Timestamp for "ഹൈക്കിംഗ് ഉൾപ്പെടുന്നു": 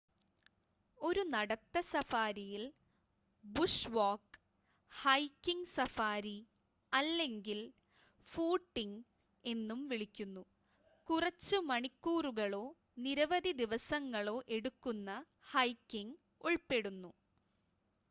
15.49-17.13